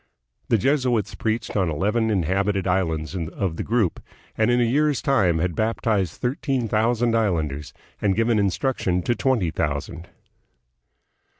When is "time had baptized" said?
4.99-6.13